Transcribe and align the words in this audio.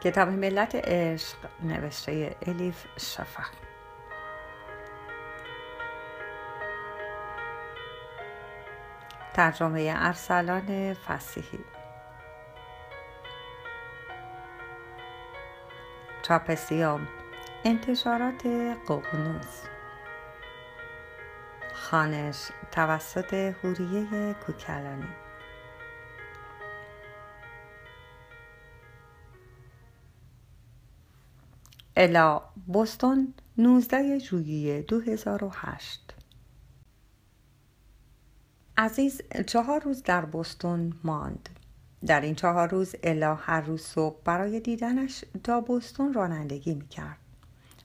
کتاب 0.00 0.28
ملت 0.28 0.74
عشق 0.74 1.36
نوشته 1.62 2.36
الیف 2.46 2.86
شفق. 2.98 3.50
ترجمه 9.34 9.94
ارسلان 9.96 10.94
فسیحی. 10.94 11.64
چاپسیوم 16.22 17.08
انتشارات 17.64 18.46
ققنوس 18.88 19.62
خانش 21.74 22.48
توسط 22.72 23.34
هوریه 23.34 24.34
کوکلانی. 24.34 25.25
الا 31.98 32.42
بوستون 32.66 33.34
19 33.58 34.18
ژوئیه 34.18 34.82
2008 34.82 36.14
عزیز 38.76 39.20
چهار 39.46 39.80
روز 39.80 40.02
در 40.02 40.24
بوستون 40.24 40.92
ماند. 41.04 41.48
در 42.06 42.20
این 42.20 42.34
چهار 42.34 42.68
روز 42.68 42.94
الا 43.02 43.34
هر 43.34 43.60
روز 43.60 43.82
صبح 43.82 44.20
برای 44.24 44.60
دیدنش 44.60 45.24
تا 45.44 45.60
بوستون 45.60 46.12
رانندگی 46.12 46.74
می‌کرد. 46.74 47.18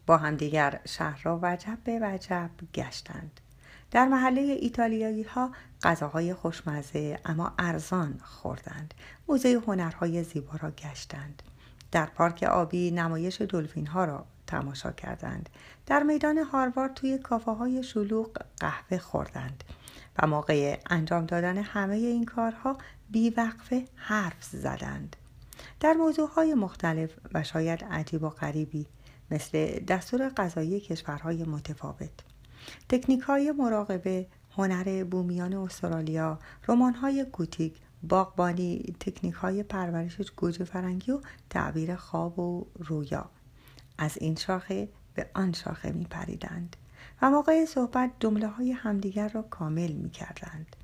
با 0.05 0.18
همدیگر 0.18 0.80
شهر 0.86 1.22
را 1.24 1.40
وجب 1.41 1.78
به 1.84 2.00
وجب 2.02 2.50
گشتند. 2.74 3.40
در 3.91 4.08
محله 4.08 4.41
ایتالیایی 4.41 5.24
ها 5.24 5.52
غذاهای 5.84 6.34
خوشمزه 6.34 7.20
اما 7.26 7.54
ارزان 7.60 8.20
خوردند. 8.24 8.94
موزه 9.28 9.62
هنرهای 9.68 10.24
زیبا 10.24 10.54
را 10.62 10.72
گشتند. 10.72 11.44
در 11.92 12.06
پارک 12.06 12.44
آبی 12.44 12.92
نمایش 12.92 13.42
دلفین 13.42 13.88
ها 13.88 14.06
را 14.06 14.26
تماشا 14.48 14.92
کردند. 14.92 15.50
در 15.86 16.04
میدان 16.04 16.38
هاروارد 16.38 16.94
توی 16.94 17.18
کافه 17.18 17.52
های 17.52 17.84
شلوغ 17.84 18.38
قهوه 18.60 18.98
خوردند 18.98 19.64
و 20.20 20.28
موقع 20.28 20.80
انجام 20.90 21.26
دادن 21.26 21.58
همه 21.58 21.96
این 21.96 22.26
کارها 22.26 22.78
بیوقفه 23.10 23.86
حرف 23.96 24.44
زدند. 24.44 25.16
در 25.80 25.94
موضوع 25.94 26.30
های 26.30 26.54
مختلف 26.54 27.12
و 27.34 27.44
شاید 27.44 27.84
عجیب 27.84 28.24
و 28.24 28.30
غریبی 28.30 28.88
مثل 29.32 29.80
دستور 29.80 30.30
غذایی 30.30 30.80
کشورهای 30.80 31.44
متفاوت 31.44 32.24
تکنیک 32.90 33.22
های 33.22 33.52
مراقبه 33.52 34.28
هنر 34.58 35.04
بومیان 35.04 35.54
استرالیا 35.54 36.40
رمان 36.68 36.94
های 36.94 37.26
گوتیک 37.32 37.74
باغبانی 38.04 38.96
تکنیک 38.99 39.34
های 39.34 39.63
پرورش 39.63 40.32
گوجه 40.35 40.63
فرنگی 40.63 41.12
و 41.12 41.20
تعبیر 41.49 41.96
خواب 41.96 42.40
و 42.40 42.68
رویا. 42.80 43.30
از 43.98 44.18
این 44.18 44.35
شاخه 44.35 44.90
به 45.13 45.30
آن 45.34 45.54
شاخه 45.54 45.91
می 45.91 46.05
پریدند 46.05 46.76
و 47.22 47.29
موقع 47.29 47.66
صحبت 47.66 48.12
جمله 48.20 48.48
های 48.48 48.72
همدیگر 48.72 49.29
را 49.29 49.41
کامل 49.41 49.91
می 49.91 50.10
کردند. 50.10 50.76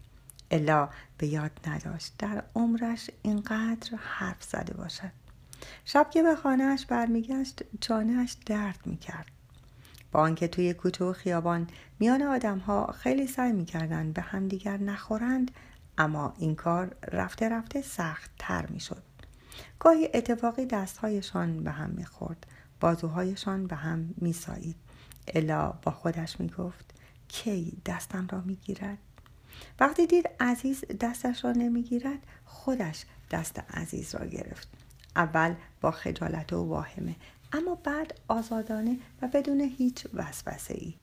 الا 0.51 0.89
به 1.17 1.27
یاد 1.27 1.51
نداشت 1.67 2.13
در 2.17 2.43
عمرش 2.55 3.09
اینقدر 3.21 3.97
حرف 3.97 4.43
زده 4.43 4.73
باشد. 4.73 5.11
شب 5.85 6.09
که 6.09 6.23
به 6.23 6.35
خانهاش 6.35 6.85
برمیگشت 6.85 7.63
چانهاش 7.81 8.37
درد 8.45 8.79
می‌کرد. 8.85 9.27
با 10.11 10.19
آنکه 10.19 10.47
توی 10.47 10.73
کوچه 10.73 11.05
و 11.05 11.13
خیابان 11.13 11.67
میان 11.99 12.21
آدمها 12.21 12.91
خیلی 12.91 13.27
سعی 13.27 13.51
می‌کردند 13.51 14.13
به 14.13 14.21
همدیگر 14.21 14.77
نخورند 14.77 15.51
اما 15.97 16.33
این 16.37 16.55
کار 16.55 16.95
رفته 17.11 17.49
رفته 17.49 17.81
سخت 17.81 18.31
تر 18.39 18.65
می 18.65 18.79
شد. 18.79 19.03
گاهی 19.79 20.09
اتفاقی 20.13 20.65
دستهایشان 20.65 21.63
به 21.63 21.71
هم 21.71 21.89
می 21.89 22.05
خورد. 22.05 22.47
بازوهایشان 22.79 23.67
به 23.67 23.75
هم 23.75 24.13
می 24.17 24.33
سایید. 24.33 24.75
الا 25.27 25.71
با 25.71 25.91
خودش 25.91 26.39
می 26.39 26.47
گفت 26.47 26.93
کی 27.27 27.81
دستم 27.85 28.27
را 28.31 28.41
می 28.41 28.55
گیرد؟ 28.55 28.97
وقتی 29.79 30.07
دید 30.07 30.29
عزیز 30.39 30.83
دستش 30.99 31.45
را 31.45 31.51
نمی 31.51 31.83
گیرد 31.83 32.19
خودش 32.45 33.05
دست 33.31 33.59
عزیز 33.59 34.15
را 34.15 34.25
گرفت. 34.25 34.67
اول 35.15 35.55
با 35.81 35.91
خجالت 35.91 36.53
و 36.53 36.63
واهمه 36.63 37.15
اما 37.53 37.75
بعد 37.75 38.19
آزادانه 38.27 38.97
و 39.21 39.27
بدون 39.27 39.61
هیچ 39.61 40.07
وسوسه 40.13 40.73
ای. 40.73 40.93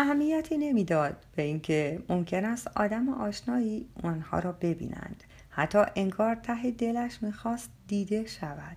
اهمیتی 0.00 0.58
نمی‌داد 0.58 1.26
به 1.36 1.42
اینکه 1.42 2.02
ممکن 2.08 2.44
است 2.44 2.68
آدم 2.76 3.08
آشنایی 3.08 3.88
آنها 4.02 4.38
را 4.38 4.52
ببینند. 4.52 5.24
حتی 5.50 5.78
انگار 5.96 6.34
ته 6.34 6.70
دلش 6.70 7.22
می‌خواست 7.22 7.70
دیده 7.88 8.26
شود. 8.26 8.76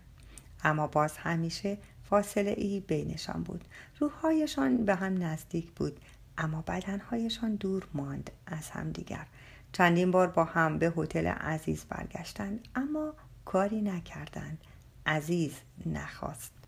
اما 0.63 0.87
باز 0.87 1.17
همیشه 1.17 1.77
فاصله 2.09 2.55
ای 2.57 2.79
بینشان 2.79 3.43
بود. 3.43 3.65
روحهایشان 3.99 4.85
به 4.85 4.95
هم 4.95 5.23
نزدیک 5.23 5.71
بود 5.71 5.99
اما 6.37 6.61
بدنهایشان 6.61 7.55
دور 7.55 7.87
ماند 7.93 8.31
از 8.45 8.69
همدیگر. 8.69 9.25
چندین 9.71 10.11
بار 10.11 10.27
با 10.27 10.43
هم 10.43 10.77
به 10.77 10.93
هتل 10.97 11.27
عزیز 11.27 11.85
برگشتند 11.85 12.67
اما 12.75 13.13
کاری 13.45 13.81
نکردند. 13.81 14.57
عزیز 15.05 15.53
نخواست. 15.85 16.60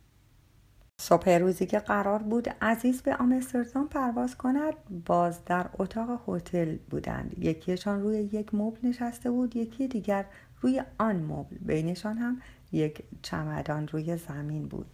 صبح 1.03 1.29
روزی 1.29 1.65
که 1.65 1.79
قرار 1.79 2.19
بود 2.19 2.49
عزیز 2.61 3.01
به 3.01 3.15
آمستردام 3.15 3.87
پرواز 3.87 4.37
کند 4.37 4.73
باز 5.05 5.45
در 5.45 5.69
اتاق 5.79 6.21
هتل 6.27 6.77
بودند. 6.89 7.35
یکیشان 7.39 8.01
روی 8.01 8.17
یک 8.17 8.53
مبل 8.53 8.87
نشسته 8.87 9.31
بود 9.31 9.55
یکی 9.55 9.87
دیگر 9.87 10.25
روی 10.61 10.83
آن 10.97 11.15
مبل. 11.15 11.57
بینشان 11.61 12.17
هم 12.17 12.41
یک 12.71 13.03
چمدان 13.21 13.87
روی 13.87 14.17
زمین 14.17 14.67
بود. 14.67 14.85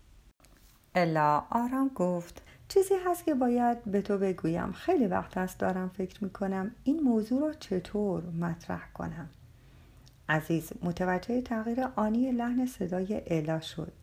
الا 0.96 1.44
آرام 1.50 1.92
گفت 1.96 2.42
چیزی 2.68 2.94
هست 3.06 3.26
که 3.26 3.34
باید 3.34 3.84
به 3.84 4.02
تو 4.02 4.18
بگویم. 4.18 4.72
خیلی 4.72 5.08
وقت 5.08 5.38
است 5.38 5.60
دارم 5.60 5.90
فکر 5.90 6.24
می‌کنم 6.24 6.72
این 6.84 7.00
موضوع 7.00 7.42
را 7.42 7.54
چطور 7.54 8.24
مطرح 8.40 8.92
کنم. 8.94 9.30
عزیز 10.30 10.72
متوجه 10.84 11.42
تغییر 11.42 11.82
آنی 11.96 12.32
لحن 12.32 12.66
صدای 12.66 13.22
الا 13.28 13.60
شد. 13.60 13.94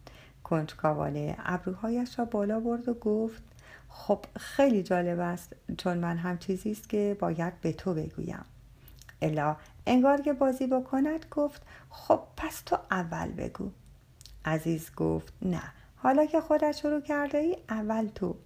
کنجکاوانه 0.47 1.37
ابروهایش 1.39 2.19
را 2.19 2.25
بالا 2.25 2.61
برد 2.61 2.89
و 2.89 2.95
گفت 2.95 3.43
خب 3.89 4.25
خیلی 4.37 4.83
جالب 4.83 5.21
است 5.21 5.57
چون 5.79 5.99
من 5.99 6.17
هم 6.17 6.39
چیزی 6.39 6.71
است 6.71 6.89
که 6.89 7.17
باید 7.21 7.61
به 7.61 7.73
تو 7.73 7.95
بگویم. 7.95 8.45
الا 9.23 9.57
انگار 9.87 10.21
که 10.21 10.33
بازی 10.33 10.67
بکند 10.67 11.27
گفت 11.31 11.63
خب 11.91 12.21
پس 12.37 12.63
تو 12.67 12.79
اول 12.91 13.29
بگو. 13.29 13.71
عزیز 14.45 14.95
گفت 14.95 15.33
نه 15.43 15.63
حالا 15.97 16.27
که 16.27 16.41
خودت 16.41 16.73
شروع 16.73 17.01
کرده 17.01 17.39
ای 17.39 17.57
اول 17.69 18.09
تو. 18.15 18.37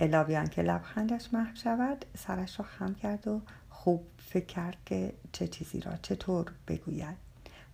الا 0.00 0.24
بیان 0.24 0.46
که 0.46 0.62
لبخندش 0.62 1.34
محو 1.34 1.56
شود 1.56 2.04
سرش 2.18 2.60
را 2.60 2.66
خم 2.66 2.94
کرد 2.94 3.28
و 3.28 3.40
خوب 3.70 4.06
فکر 4.18 4.46
کرد 4.46 4.76
که 4.86 5.12
چه 5.32 5.48
چیزی 5.48 5.80
را 5.80 5.92
چطور 6.02 6.52
بگوید. 6.68 7.16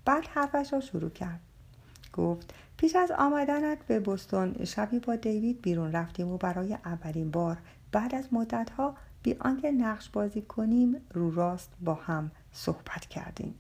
بعد 0.05 0.27
حرفش 0.27 0.73
را 0.73 0.81
شروع 0.81 1.11
کرد. 1.11 1.41
گفت 2.13 2.55
پیش 2.77 2.97
از 2.97 3.11
آمدنت 3.11 3.79
به 3.87 4.01
بستون 4.01 4.65
شبی 4.65 4.99
با 4.99 5.17
دیوید 5.17 5.63
بیرون 5.63 5.93
رفتیم 5.93 6.29
و 6.29 6.39
برای 6.39 6.75
اولین 6.75 7.31
بار 7.31 7.59
بعد 7.93 8.15
از 8.15 8.29
مدتها 8.33 8.95
بی 9.23 9.37
آنکه 9.41 9.71
نقش 9.71 10.09
بازی 10.09 10.43
کنیم 10.43 10.97
رو 11.15 11.35
راست 11.35 11.71
با 11.81 11.95
هم 11.95 12.31
صحبت 12.53 13.07
کردیم. 13.07 13.55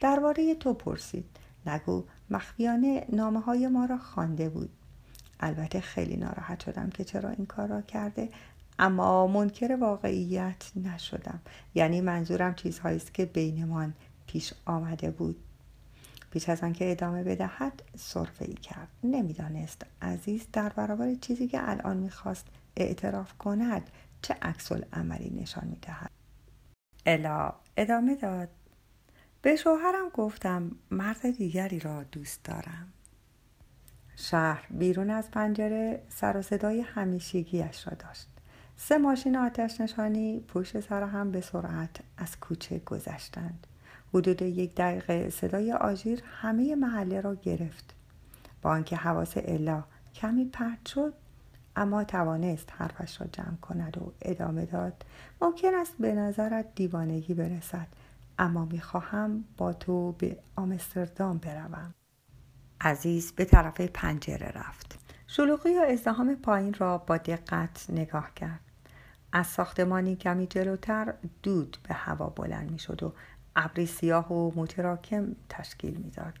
درباره 0.00 0.54
تو 0.54 0.74
پرسید. 0.74 1.24
نگو 1.66 2.04
مخفیانه 2.30 3.06
نامه 3.12 3.40
های 3.40 3.68
ما 3.68 3.84
را 3.84 3.98
خوانده 3.98 4.48
بود. 4.48 4.70
البته 5.40 5.80
خیلی 5.80 6.16
ناراحت 6.16 6.60
شدم 6.60 6.90
که 6.90 7.04
چرا 7.04 7.30
این 7.30 7.46
کار 7.46 7.68
را 7.68 7.82
کرده 7.82 8.28
اما 8.78 9.26
منکر 9.26 9.76
واقعیت 9.80 10.72
نشدم. 10.76 11.40
یعنی 11.74 12.00
منظورم 12.00 12.54
چیزهایی 12.54 12.96
است 12.96 13.14
که 13.14 13.24
بینمان 13.24 13.94
پیش 14.26 14.54
آمده 14.66 15.10
بود. 15.10 15.36
پیش 16.32 16.48
از 16.48 16.62
آنکه 16.62 16.90
ادامه 16.90 17.24
بدهد 17.24 17.82
صرفه 17.96 18.44
ای 18.44 18.54
کرد. 18.54 18.88
نمی‌دانست 19.04 19.86
عزیز 20.02 20.46
در 20.52 20.68
برابر 20.68 21.14
چیزی 21.14 21.48
که 21.48 21.70
الان 21.70 21.96
می‌خواست 21.96 22.46
اعتراف 22.76 23.32
کند 23.38 23.90
چه 24.22 24.36
عکس 24.42 24.72
عملی 24.72 25.30
نشان 25.30 25.64
می‌دهد. 25.68 26.10
الا 27.06 27.52
ادامه 27.76 28.14
داد. 28.16 28.48
به 29.42 29.56
شوهرم 29.56 30.08
گفتم 30.14 30.70
مرد 30.90 31.30
دیگری 31.30 31.80
را 31.80 32.02
دوست 32.02 32.44
دارم. 32.44 32.92
شهر 34.16 34.66
بیرون 34.70 35.10
از 35.10 35.30
پنجره 35.30 36.02
سر 36.08 36.36
و 36.36 36.42
صدای 36.42 36.80
همیشگیش 36.80 37.86
را 37.86 37.94
داشت. 37.98 38.28
سه 38.76 38.98
ماشین 38.98 39.36
آتش 39.36 39.80
نشانی 39.80 40.40
پشت 40.40 40.80
سر 40.80 41.02
هم 41.02 41.30
به 41.30 41.40
سرعت 41.40 41.96
از 42.16 42.40
کوچه 42.40 42.78
گذشتند. 42.78 43.66
حدود 44.14 44.42
یک 44.42 44.74
دقیقه 44.74 45.30
صدای 45.30 45.72
آژیر 45.72 46.22
همه 46.24 46.74
محله 46.74 47.20
را 47.20 47.34
گرفت. 47.34 47.94
با 48.62 48.70
آنکه 48.70 48.96
حواس 48.96 49.32
الا 49.36 49.84
کمی 50.14 50.44
پرت 50.44 50.88
شد 50.88 51.14
اما 51.76 52.04
توانست 52.04 52.72
حرفش 52.72 53.20
را 53.20 53.26
جمع 53.26 53.56
کند 53.56 53.98
و 53.98 54.12
ادامه 54.22 54.64
داد 54.64 55.04
ممکن 55.40 55.74
است 55.74 55.94
به 55.98 56.14
نظرت 56.14 56.74
دیوانگی 56.74 57.34
برسد 57.34 57.86
اما 58.38 58.64
می‌خواهم 58.64 59.44
با 59.56 59.72
تو 59.72 60.12
به 60.12 60.38
آمستردام 60.56 61.38
بروم. 61.38 61.94
عزیز 62.80 63.32
به 63.32 63.44
طرف 63.44 63.80
پنجره 63.80 64.52
رفت. 64.54 64.98
شلوغی 65.26 65.78
و 65.78 65.82
ازدهام 65.90 66.34
پایین 66.34 66.74
را 66.74 66.98
با 66.98 67.16
دقت 67.16 67.86
نگاه 67.90 68.34
کرد. 68.34 68.60
از 69.32 69.46
ساختمانی 69.46 70.16
کمی 70.16 70.46
جلوتر 70.46 71.14
دود 71.42 71.76
به 71.88 71.94
هوا 71.94 72.26
بلند 72.26 72.70
می 72.70 72.78
شد 72.78 73.02
و 73.02 73.12
ابری 73.56 73.86
سیاه 73.86 74.32
و 74.32 74.52
متراکم 74.56 75.36
تشکیل 75.48 75.94
می‌داد. 75.94 76.34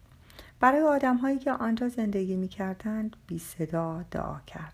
برای 0.60 0.82
آدم 0.82 1.16
هایی 1.16 1.38
که 1.38 1.52
آنجا 1.52 1.88
زندگی 1.88 2.36
می 2.36 2.48
کردند 2.48 3.16
بی 3.26 3.38
صدا 3.38 4.04
دعا 4.10 4.40
کرد. 4.46 4.72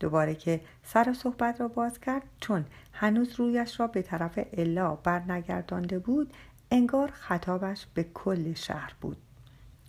دوباره 0.00 0.34
که 0.34 0.60
سر 0.84 1.12
صحبت 1.12 1.60
را 1.60 1.68
باز 1.68 2.00
کرد 2.00 2.22
چون 2.40 2.64
هنوز 2.92 3.40
رویش 3.40 3.80
را 3.80 3.86
به 3.86 4.02
طرف 4.02 4.38
الا 4.52 4.94
برنگردانده 4.94 5.98
بود 5.98 6.32
انگار 6.70 7.10
خطابش 7.10 7.86
به 7.94 8.04
کل 8.14 8.54
شهر 8.54 8.92
بود. 9.00 9.16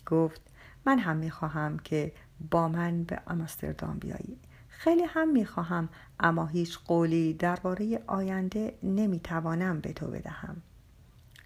گفت 0.06 0.42
من 0.86 1.00
هم 1.00 1.18
می‌خواهم 1.18 1.80
که 1.80 2.12
با 2.52 2.68
من 2.68 3.04
به 3.04 3.20
آمستردام 3.26 4.00
بیایی. 4.00 4.38
خیلی 4.70 5.04
هم 5.04 5.30
می‌خواهم 5.30 5.90
اما 6.20 6.46
هیچ 6.46 6.80
قولی 6.80 7.34
درباره 7.34 8.00
آینده 8.08 8.74
نمی‌توانم 8.84 9.80
به 9.80 9.94
تو 9.94 10.08
بدهم. 10.08 10.62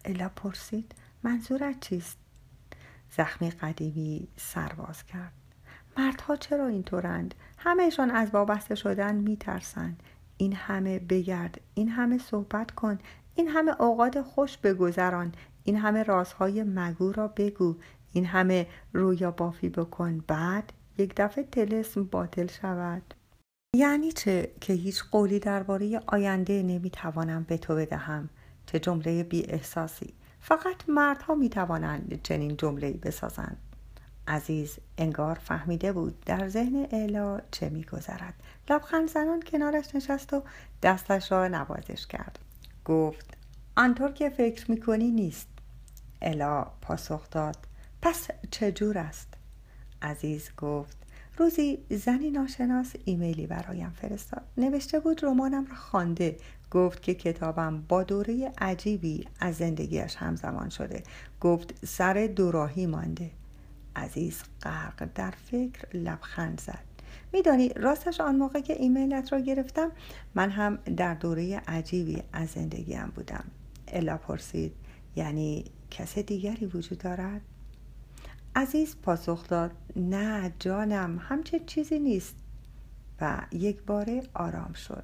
الا 0.05 0.29
پرسید 0.29 0.95
منظورت 1.23 1.79
چیست؟ 1.79 2.17
زخمی 3.17 3.51
قدیمی 3.51 4.27
سرباز 4.37 5.05
کرد. 5.05 5.33
مردها 5.97 6.35
چرا 6.35 6.67
اینطورند؟ 6.67 7.35
همهشان 7.57 8.11
از 8.11 8.29
وابسته 8.29 8.75
شدن 8.75 9.15
میترسند. 9.15 10.03
این 10.37 10.53
همه 10.53 10.99
بگرد 10.99 11.61
این 11.73 11.89
همه 11.89 12.17
صحبت 12.17 12.71
کن 12.71 12.99
این 13.35 13.47
همه 13.47 13.81
اوقات 13.81 14.21
خوش 14.21 14.57
بگذران 14.57 15.31
این 15.63 15.77
همه 15.77 16.03
رازهای 16.03 16.63
مگو 16.63 17.11
را 17.11 17.27
بگو 17.27 17.75
این 18.11 18.25
همه 18.25 18.67
رویا 18.93 19.31
بافی 19.31 19.69
بکن. 19.69 20.23
بعد 20.27 20.73
یک 20.97 21.13
دفعه 21.17 21.43
تلسم 21.43 22.03
باطل 22.03 22.47
شود. 22.47 23.13
یعنی 23.75 24.11
چه 24.11 24.51
که 24.61 24.73
هیچ 24.73 25.03
قولی 25.11 25.39
درباره 25.39 26.01
آینده 26.07 26.63
نمی‌توانم 26.63 27.43
به 27.43 27.57
تو 27.57 27.75
بدهم؟ 27.75 28.29
چه 28.71 28.79
جمله 28.79 29.23
بی 29.23 29.45
احساسی 29.45 30.13
فقط 30.41 30.75
مردها 30.87 31.35
می‌توانند 31.35 32.21
چنین 32.23 32.57
جمله 32.57 32.91
بسازند. 32.93 33.57
عزیز 34.27 34.77
انگار 34.97 35.35
فهمیده 35.35 35.93
بود 35.93 36.19
در 36.25 36.47
ذهن 36.49 36.87
الا 36.91 37.39
چه 37.51 37.69
میگذرد. 37.69 38.33
لبخند 38.69 39.09
زنان 39.09 39.41
کنارش 39.41 39.95
نشست 39.95 40.33
و 40.33 40.43
دستش 40.83 41.31
را 41.31 41.47
نوازش 41.47 42.07
کرد. 42.07 42.39
گفت 42.85 43.37
آنطور 43.77 44.11
که 44.11 44.29
فکر 44.29 44.71
می‌کنی 44.71 45.11
نیست. 45.11 45.47
الا 46.21 46.63
پاسخ 46.81 47.29
داد 47.29 47.57
پس 48.01 48.27
چجور 48.51 48.97
است؟ 48.97 49.33
عزیز 50.01 50.49
گفت 50.57 50.97
روزی 51.37 51.85
زنی 51.89 52.31
ناشناس 52.31 52.93
ایمیلی 53.05 53.47
برایم 53.47 53.89
فرستاد. 53.89 54.43
نوشته 54.57 54.99
بود 54.99 55.25
رمانم 55.25 55.65
را 55.65 55.75
خوانده 55.75 56.37
گفت 56.71 57.01
که 57.01 57.13
کتابم 57.13 57.83
با 57.87 58.03
دوره 58.03 58.51
عجیبی 58.57 59.27
از 59.39 59.55
زندگیش 59.55 60.15
همزمان 60.15 60.69
شده. 60.69 61.03
گفت 61.41 61.85
سر 61.85 62.29
دوراهی 62.35 62.85
مانده. 62.85 63.31
عزیز 63.95 64.43
غرق 64.61 65.09
در 65.15 65.31
فکر 65.31 65.97
لبخند 65.97 66.61
زد. 66.61 66.83
میدانی 67.33 67.69
راستش 67.69 68.21
آن 68.21 68.35
موقع 68.35 68.59
که 68.59 68.73
ایمیلت 68.73 69.33
را 69.33 69.39
گرفتم 69.39 69.91
من 70.35 70.49
هم 70.49 70.75
در 70.75 71.13
دوره 71.13 71.61
عجیبی 71.67 72.23
از 72.33 72.49
زندگیم 72.49 73.11
بودم. 73.15 73.43
الا 73.87 74.17
پرسید 74.17 74.73
یعنی 75.15 75.65
کس 75.91 76.17
دیگری 76.17 76.65
وجود 76.65 76.97
دارد؟ 76.97 77.41
عزیز 78.55 78.95
پاسخ 79.01 79.47
داد 79.47 79.71
نه 79.95 80.53
جانم 80.59 81.19
همچه 81.21 81.59
چیزی 81.59 81.99
نیست. 81.99 82.35
و 83.21 83.41
یک 83.51 83.83
باره 83.83 84.23
آرام 84.33 84.73
شد. 84.73 85.03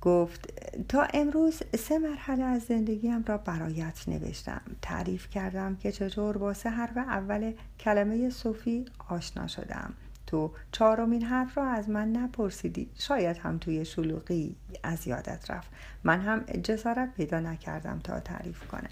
گفت 0.00 0.52
تا 0.88 1.02
امروز 1.14 1.62
سه 1.78 1.98
مرحله 1.98 2.44
از 2.44 2.62
زندگیم 2.62 3.24
را 3.24 3.38
برایت 3.38 4.08
نوشتم. 4.08 4.60
تعریف 4.82 5.30
کردم 5.30 5.76
که 5.76 5.92
چطور 5.92 6.38
با 6.38 6.54
سه 6.54 6.70
حرف 6.70 6.96
اول 6.96 7.52
کلمه 7.80 8.30
صوفی 8.30 8.84
آشنا 9.08 9.46
شدم. 9.46 9.94
تو 10.26 10.50
چهارمین 10.72 11.22
حرف 11.22 11.58
را 11.58 11.64
از 11.66 11.88
من 11.88 12.12
نپرسیدی. 12.12 12.90
شاید 12.94 13.36
هم 13.36 13.58
توی 13.58 13.84
شلوغی 13.84 14.56
از 14.82 15.06
یادت 15.06 15.50
رفت. 15.50 15.70
من 16.04 16.20
هم 16.20 16.40
جسارت 16.40 17.14
پیدا 17.14 17.40
نکردم 17.40 18.00
تا 18.04 18.20
تعریف 18.20 18.66
کنم. 18.68 18.90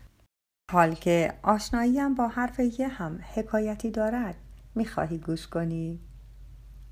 حال 0.72 0.94
که 0.94 1.32
آشناییم 1.42 2.14
با 2.14 2.28
حرف 2.28 2.60
یه 2.78 2.88
هم 2.88 3.18
حکایتی 3.34 3.90
دارد 3.90 4.34
می‌خواهی 4.74 5.18
گوش 5.18 5.46
کنی؟ 5.46 6.00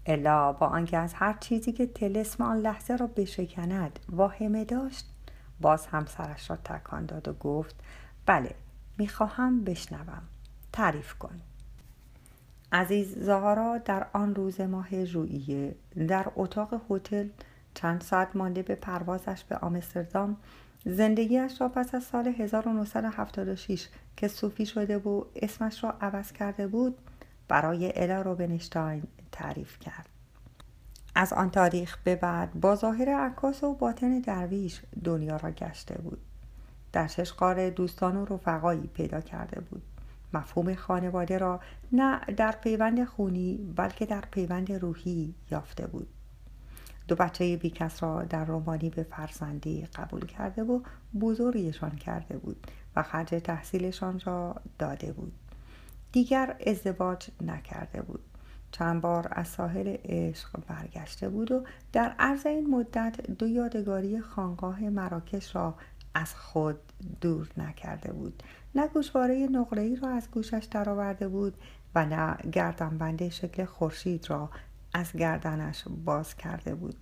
الا 0.06 0.52
با 0.52 0.66
آنکه 0.66 0.98
از 0.98 1.14
هر 1.14 1.32
چیزی 1.40 1.72
که 1.72 1.86
تلسم 1.86 2.44
آن 2.44 2.56
لحظه 2.56 2.96
را 2.96 3.06
بشکند 3.06 3.98
واهمه 4.08 4.64
داشت 4.64 5.06
باز 5.60 5.86
هم 5.86 6.06
سرش 6.06 6.50
را 6.50 6.56
تکان 6.56 7.06
داد 7.06 7.28
و 7.28 7.32
گفت 7.32 7.74
بله 8.26 8.54
می‌خواهم 8.98 9.64
بشنوم 9.64 10.22
تعریف 10.72 11.14
کن. 11.14 11.40
عزیز 12.72 13.18
زهارا 13.18 13.78
در 13.78 14.06
آن 14.12 14.34
روز 14.34 14.60
ماه 14.60 15.04
ژوئیه 15.04 15.74
در 16.08 16.26
اتاق 16.36 16.80
هتل 16.90 17.28
چند 17.74 18.00
ساعت 18.00 18.36
مانده 18.36 18.62
به 18.62 18.74
پروازش 18.74 19.44
به 19.44 19.56
آمستردام 19.56 20.36
زندگیش 20.84 21.60
را 21.60 21.68
پس 21.68 21.94
از 21.94 22.04
سال 22.04 22.28
1976 22.28 23.88
که 24.16 24.28
صوفی 24.28 24.66
شده 24.66 24.98
و 24.98 25.24
اسمش 25.36 25.84
را 25.84 25.94
عوض 26.00 26.32
کرده 26.32 26.66
بود 26.66 26.98
برای 27.48 27.92
الا 27.96 28.22
روبنشتاین 28.22 29.02
تعریف 29.34 29.78
کرد. 29.78 30.08
از 31.14 31.32
آن 31.32 31.50
تاریخ 31.50 31.98
به 32.04 32.16
بعد 32.16 32.60
با 32.60 32.76
ظاهر 32.76 33.08
عکاس 33.08 33.64
و 33.64 33.74
باطن 33.74 34.20
درویش 34.20 34.82
دنیا 35.04 35.36
را 35.36 35.50
گشته 35.50 35.94
بود. 35.94 36.20
در 36.92 37.06
ششقار 37.06 37.70
دوستان 37.70 38.16
و 38.16 38.24
رفقایی 38.24 38.86
پیدا 38.94 39.20
کرده 39.20 39.60
بود. 39.60 39.82
مفهوم 40.34 40.74
خانواده 40.74 41.38
را 41.38 41.60
نه 41.92 42.20
در 42.20 42.52
پیوند 42.52 43.04
خونی 43.04 43.72
بلکه 43.76 44.06
در 44.06 44.24
پیوند 44.30 44.72
روحی 44.72 45.34
یافته 45.50 45.86
بود. 45.86 46.08
دو 47.08 47.14
بچه 47.14 47.56
بیکس 47.56 48.02
را 48.02 48.22
در 48.22 48.44
رومانی 48.44 48.90
به 48.90 49.02
فرزندی 49.02 49.88
قبول 49.94 50.26
کرده 50.26 50.62
و 50.62 50.80
بزرگشان 51.20 51.96
کرده 51.96 52.36
بود 52.38 52.66
و 52.96 53.02
خرج 53.02 53.28
تحصیلشان 53.44 54.20
را 54.24 54.54
داده 54.78 55.12
بود. 55.12 55.32
دیگر 56.12 56.56
ازدواج 56.66 57.28
نکرده 57.40 58.02
بود. 58.02 58.24
چند 58.74 59.00
بار 59.00 59.28
از 59.30 59.48
ساحل 59.48 59.96
عشق 60.04 60.48
برگشته 60.66 61.28
بود 61.28 61.52
و 61.52 61.64
در 61.92 62.14
عرض 62.18 62.46
این 62.46 62.70
مدت 62.70 63.30
دو 63.30 63.48
یادگاری 63.48 64.20
خانقاه 64.20 64.80
مراکش 64.80 65.56
را 65.56 65.74
از 66.14 66.34
خود 66.34 66.80
دور 67.20 67.48
نکرده 67.56 68.12
بود. 68.12 68.42
نه 68.74 68.88
گوشواره 68.88 69.48
نقره‌ای 69.50 69.96
را 69.96 70.08
از 70.08 70.30
گوشش 70.30 70.68
درآورده 70.70 71.28
بود 71.28 71.54
و 71.94 72.06
نه 72.06 72.36
گردنبند 72.52 73.28
شکل 73.28 73.64
خورشید 73.64 74.30
را 74.30 74.50
از 74.94 75.12
گردنش 75.12 75.84
باز 76.04 76.36
کرده 76.36 76.74
بود. 76.74 76.96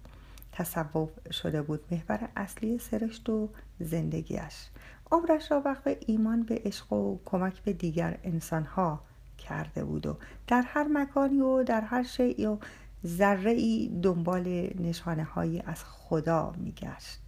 تصوف 0.52 1.10
شده 1.30 1.62
بود 1.62 1.84
محور 1.90 2.28
اصلی 2.36 2.78
سرشت 2.78 3.28
و 3.28 3.48
زندگیش 3.80 4.68
عمرش 5.12 5.50
را 5.50 5.62
وقف 5.64 5.96
ایمان 6.06 6.42
به 6.42 6.62
عشق 6.64 6.92
و 6.92 7.18
کمک 7.24 7.62
به 7.62 7.72
دیگر 7.72 8.18
انسانها 8.24 9.00
کرده 9.42 9.84
بود 9.84 10.06
و 10.06 10.16
در 10.46 10.62
هر 10.66 10.88
مکانی 10.88 11.40
و 11.40 11.62
در 11.62 11.80
هر 11.80 12.02
شیعی 12.02 12.46
و 12.46 12.58
ذره 13.06 13.50
ای 13.50 14.00
دنبال 14.02 14.70
نشانه 14.78 15.24
هایی 15.24 15.62
از 15.66 15.84
خدا 15.84 16.54
میگشت. 16.58 17.20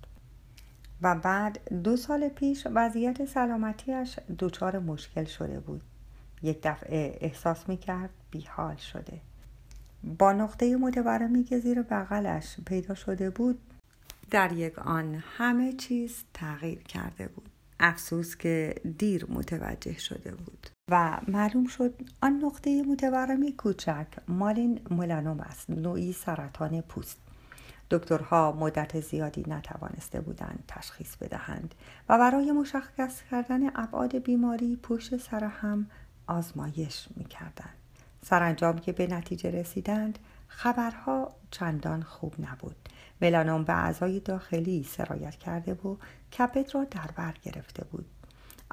و 1.03 1.15
بعد 1.15 1.75
دو 1.83 1.97
سال 1.97 2.29
پیش 2.29 2.67
وضعیت 2.75 3.25
سلامتیش 3.25 4.19
دچار 4.39 4.79
مشکل 4.79 5.25
شده 5.25 5.61
بود. 5.61 5.83
یک 6.43 6.59
دفعه 6.63 7.19
احساس 7.21 7.69
می‌کرد 7.69 8.11
بیحال 8.31 8.77
شده. 8.77 9.21
با 10.19 10.33
نقطه 10.33 10.77
متورمی 10.77 11.45
که 11.45 11.59
زیر 11.59 11.83
بغلش 11.83 12.57
پیدا 12.67 12.95
شده 12.95 13.31
بود 13.31 13.59
در 14.31 14.53
یک 14.53 14.79
آن 14.79 15.23
همه 15.37 15.73
چیز 15.73 16.25
تغییر 16.35 16.83
کرده 16.83 17.29
بود. 17.29 17.49
افسوس 17.81 18.37
که 18.37 18.75
دیر 18.99 19.27
متوجه 19.29 19.99
شده 19.99 20.35
بود. 20.35 20.74
و 20.91 21.19
معلوم 21.29 21.67
شد 21.67 21.95
آن 22.23 22.41
نقطه 22.45 22.83
متورمی 22.83 23.53
کوچک 23.53 24.07
مالین 24.29 24.81
ملانوم 24.91 25.41
است 25.41 25.71
نوعی 25.71 26.13
سرطان 26.13 26.81
پوست. 26.81 27.19
دکترها 27.91 28.53
مدت 28.53 29.01
زیادی 29.01 29.45
نتوانسته 29.49 30.21
بودند 30.21 30.65
تشخیص 30.69 31.17
بدهند 31.17 31.75
و 32.09 32.19
برای 32.19 32.53
مشخص 32.53 33.23
کردن 33.31 33.77
ابعاد 33.77 34.17
بیماری 34.19 34.79
پشت 34.83 35.17
سر 35.17 35.45
هم 35.45 35.87
آزمایش 36.27 37.09
می‌کردند. 37.17 37.75
سرانجام 38.23 38.79
که 38.79 38.93
به 38.93 39.07
نتیجه 39.07 39.51
رسیدند 39.51 40.19
خبرها 40.49 41.33
چندان 41.51 42.03
خوب 42.03 42.35
نبود. 42.39 42.77
ملانوم 43.23 43.65
به 43.65 43.73
اعضای 43.73 44.21
داخلی 44.21 44.83
سرایت 44.83 45.37
کرده 45.37 45.75
و 45.75 45.97
کبد 46.39 46.75
را 46.75 46.85
در 46.85 47.11
بر 47.17 47.35
گرفته 47.43 47.85
بود. 47.85 48.07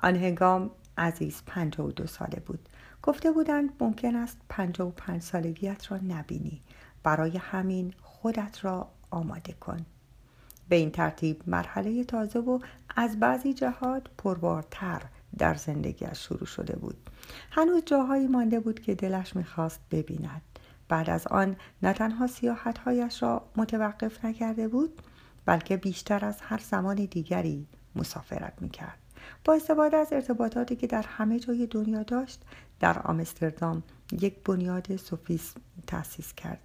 آن 0.03 0.15
هنگام 0.15 0.71
عزیز 0.97 1.41
پنج 1.45 1.79
و 1.79 1.91
دو 1.91 2.07
ساله 2.07 2.39
بود. 2.39 2.69
گفته 3.03 3.31
بودند 3.31 3.69
ممکن 3.79 4.15
است 4.15 4.37
پنجاه 4.49 4.87
و 4.87 4.91
پنج 4.91 5.21
سالگیت 5.21 5.91
را 5.91 5.97
نبینی. 5.97 6.61
برای 7.03 7.37
همین 7.37 7.93
خودت 8.01 8.65
را 8.65 8.87
آماده 9.11 9.53
کن. 9.53 9.85
به 10.69 10.75
این 10.75 10.91
ترتیب 10.91 11.43
مرحله 11.47 12.03
تازه 12.03 12.39
و 12.39 12.59
از 12.95 13.19
بعضی 13.19 13.53
جهات 13.53 14.07
پربارتر 14.17 15.01
در 15.37 15.53
زندگیش 15.53 16.09
شروع 16.27 16.45
شده 16.45 16.75
بود. 16.75 17.09
هنوز 17.51 17.83
جاهایی 17.85 18.27
مانده 18.27 18.59
بود 18.59 18.79
که 18.79 18.95
دلش 18.95 19.35
می‌خواست 19.35 19.79
ببیند. 19.91 20.41
بعد 20.89 21.09
از 21.09 21.27
آن 21.27 21.55
نه 21.83 21.93
تنها 21.93 22.27
سیاحتهایش 22.27 23.23
را 23.23 23.45
متوقف 23.55 24.25
نکرده 24.25 24.67
بود 24.67 25.01
بلکه 25.45 25.77
بیشتر 25.77 26.25
از 26.25 26.41
هر 26.41 26.57
زمان 26.57 26.95
دیگری 26.95 27.67
مسافرت 27.95 28.53
می‌کرد. 28.61 28.97
با 29.45 29.53
استفاده 29.53 29.97
از 29.97 30.13
ارتباطاتی 30.13 30.75
که 30.75 30.87
در 30.87 31.05
همه 31.07 31.39
جای 31.39 31.67
دنیا 31.67 32.03
داشت 32.03 32.41
در 32.79 32.99
آمستردام 32.99 33.83
یک 34.11 34.43
بنیاد 34.43 34.95
سوفیسم 34.95 35.61
تأسیس 35.87 36.33
کرد 36.33 36.59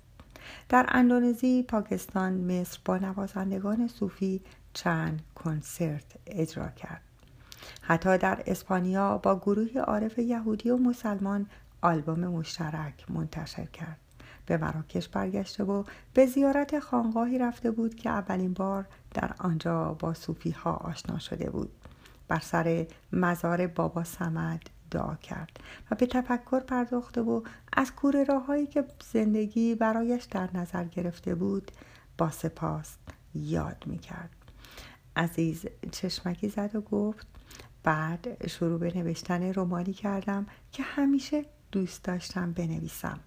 در 0.68 0.86
اندونزی، 0.88 1.62
پاکستان، 1.62 2.32
مصر 2.32 2.78
با 2.84 2.98
نوازندگان 2.98 3.88
صوفی 3.88 4.40
چند 4.72 5.22
کنسرت 5.34 6.04
اجرا 6.26 6.68
کرد. 6.68 7.02
حتی 7.80 8.18
در 8.18 8.42
اسپانیا 8.46 9.18
با 9.18 9.38
گروه 9.38 9.78
عارف 9.78 10.18
یهودی 10.18 10.70
و 10.70 10.76
مسلمان 10.76 11.46
آلبوم 11.82 12.20
مشترک 12.20 13.10
منتشر 13.10 13.64
کرد. 13.64 13.98
به 14.46 14.56
مراکش 14.56 15.08
برگشته 15.08 15.64
و 15.64 15.84
به 16.14 16.26
زیارت 16.26 16.78
خانقاهی 16.78 17.38
رفته 17.38 17.70
بود 17.70 17.94
که 17.94 18.10
اولین 18.10 18.52
بار 18.52 18.86
در 19.14 19.34
آنجا 19.38 19.96
با 19.98 20.14
صوفی 20.14 20.50
ها 20.50 20.72
آشنا 20.72 21.18
شده 21.18 21.50
بود. 21.50 21.72
بر 22.28 22.40
سر 22.40 22.86
مزار 23.12 23.66
بابا 23.66 24.04
سمد 24.04 24.62
دعا 24.90 25.14
کرد 25.14 25.60
و 25.90 25.94
به 25.94 26.06
تفکر 26.06 26.60
پرداخته 26.60 27.20
و 27.20 27.42
از 27.72 27.92
کوره 27.92 28.24
راههایی 28.24 28.66
که 28.66 28.84
زندگی 29.12 29.74
برایش 29.74 30.24
در 30.24 30.48
نظر 30.54 30.84
گرفته 30.84 31.34
بود 31.34 31.70
با 32.18 32.30
سپاس 32.30 32.96
یاد 33.34 33.84
می 33.86 33.98
کرد. 33.98 34.30
عزیز 35.16 35.66
چشمکی 35.92 36.48
زد 36.48 36.76
و 36.76 36.80
گفت 36.80 37.26
بعد 37.82 38.46
شروع 38.46 38.78
به 38.78 38.92
نوشتن 38.96 39.52
رومانی 39.52 39.92
کردم 39.92 40.46
که 40.72 40.82
همیشه 40.82 41.44
دوست 41.72 42.04
داشتم 42.04 42.52
بنویسم 42.52 43.20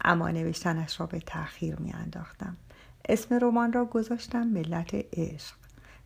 اما 0.00 0.28
نوشتنش 0.30 1.00
را 1.00 1.06
به 1.06 1.20
تأخیر 1.20 1.76
می 1.80 1.92
انداختم. 1.92 2.56
اسم 3.08 3.38
رمان 3.42 3.72
را 3.72 3.84
گذاشتم 3.84 4.46
ملت 4.46 4.94
عشق 5.12 5.61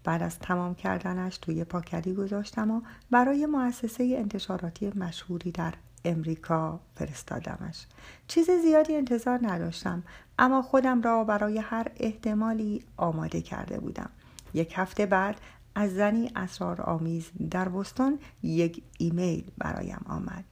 بعد 0.07 0.23
از 0.23 0.39
تمام 0.39 0.75
کردنش 0.75 1.39
توی 1.39 1.65
پاکدی 1.65 2.15
گذاشتم 2.15 2.71
و 2.71 2.81
برای 3.11 3.47
مؤسسه 3.47 4.15
انتشاراتی 4.19 4.93
مشهوری 4.95 5.53
در 5.53 5.75
امریکا 6.05 6.81
فرستادمش. 6.95 7.87
چیز 8.29 8.51
زیادی 8.51 8.97
انتظار 8.97 9.39
نداشتم 9.43 10.03
اما 10.39 10.63
خودم 10.63 11.03
را 11.03 11.25
برای 11.25 11.59
هر 11.59 11.87
احتمالی 11.97 12.85
آماده 12.97 13.41
کرده 13.41 13.81
بودم. 13.81 14.11
یک 14.55 14.73
هفته 14.77 15.07
بعد 15.07 15.41
از 15.75 15.95
زنی 15.95 16.31
اسرار 16.37 16.83
آمیز 16.83 17.31
در 17.51 17.69
بستون 17.69 18.19
یک 18.43 18.83
ایمیل 18.99 19.51
برایم 19.59 20.05
آمد. 20.09 20.45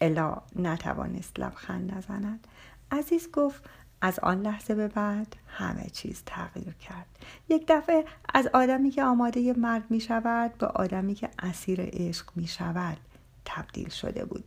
الا 0.00 0.36
نتوانست 0.56 1.40
لبخند 1.40 1.94
نزند. 1.94 2.46
عزیز 2.90 3.30
گفت 3.32 3.62
از 4.00 4.18
آن 4.18 4.42
لحظه 4.42 4.74
به 4.74 4.88
بعد 4.88 5.36
همه 5.46 5.86
چیز 5.92 6.22
تغییر 6.26 6.74
کرد. 6.74 7.06
یک 7.48 7.64
دفعه 7.68 8.04
از 8.34 8.46
آدمی 8.46 8.90
که 8.90 9.04
آماده 9.04 9.52
مرگ 9.52 9.82
می 9.90 10.00
شود 10.00 10.58
به 10.58 10.66
آدمی 10.66 11.14
که 11.14 11.30
اسیر 11.38 11.80
عشق 11.82 12.26
می 12.36 12.46
شود 12.46 12.96
تبدیل 13.44 13.88
شده 13.88 14.24
بود. 14.24 14.44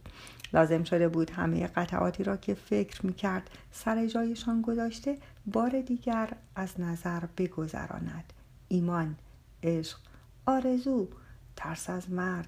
لازم 0.53 0.83
شده 0.83 1.07
بود 1.07 1.31
همه 1.31 1.67
قطعاتی 1.67 2.23
را 2.23 2.37
که 2.37 2.53
فکر 2.53 3.05
می 3.05 3.13
کرد 3.13 3.49
سر 3.71 4.07
جایشان 4.07 4.61
گذاشته 4.61 5.17
بار 5.45 5.81
دیگر 5.81 6.29
از 6.55 6.79
نظر 6.79 7.19
بگذراند. 7.37 8.33
ایمان 8.67 9.15
عشق 9.63 9.97
آرزو 10.45 11.07
ترس 11.55 11.89
از 11.89 12.11
مرگ 12.11 12.47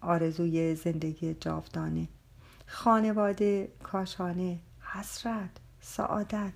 آرزوی 0.00 0.74
زندگی 0.74 1.34
جاودانه 1.34 2.08
خانواده 2.66 3.72
کاشانه 3.82 4.58
حسرت. 4.80 5.50
سعادت. 5.86 6.52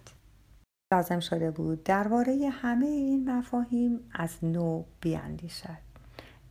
لازم 0.92 1.20
شده 1.20 1.50
بود 1.50 1.85
درباره 1.85 2.50
همه 2.52 2.87
این 2.87 3.30
مفاهیم 3.30 4.00
از 4.12 4.44
نو 4.44 4.85
بیاندیشد. 5.00 5.88